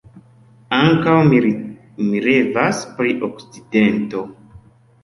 Ankaŭ 0.77 1.13
mi 1.27 2.17
revas 2.29 2.81
pri 2.97 3.15
Okcidento. 3.31 4.27